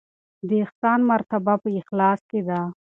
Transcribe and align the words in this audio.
د 0.47 0.49
احسان 0.63 0.99
مرتبه 1.11 1.53
په 1.63 1.69
اخلاص 1.79 2.19
کې 2.29 2.39
ده. 2.47 2.59